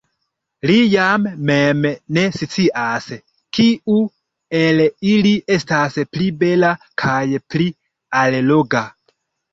[0.67, 1.83] Li jam mem
[2.17, 3.05] ne scias,
[3.57, 3.99] kiu
[4.61, 4.81] el
[5.11, 6.73] ili estas pli bela
[7.05, 7.69] kaj pli
[8.23, 8.83] alloga.